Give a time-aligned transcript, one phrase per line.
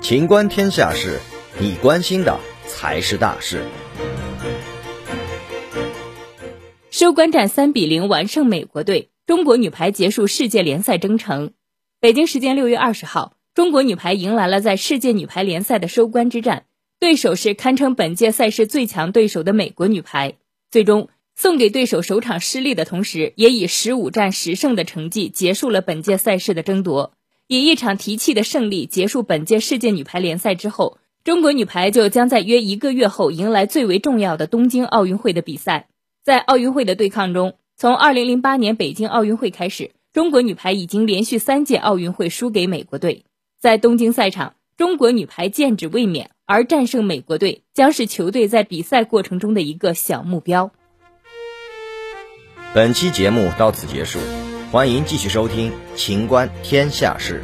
[0.00, 1.20] 情观天下事，
[1.60, 3.62] 你关心的才是大事。
[6.90, 11.52] 收官战三比零完胜美国队，中国女排结束世界联赛征程。
[12.00, 16.64] 北京时间六月二十号，中国女排迎来了在世界女排联赛的收官之战，
[16.98, 20.36] 对手是堪称本届赛事最强对手的美国女排。
[20.70, 27.12] 最终送给对手首场失利的同时，也以十五战十胜的成绩结束了本届赛事的争夺。
[27.48, 35.88] 以一场提气的胜利结束本届世界女排联赛之后，中国女排就将在约一个月后迎来最为重要的东京奥运会的比赛。
[36.22, 43.24] 在奥运会的对抗中，从2008年北京奥运会开始，中国女排已经连续三届奥运会输给美国队。
[43.58, 50.70] 在东京赛场，中国女排剑指卫冕，而战胜美国队将是球队在比赛过程中的一个小目标。
[52.74, 54.18] 本期节目到此结束，
[54.70, 57.42] 欢迎继续收听《秦观天下事》。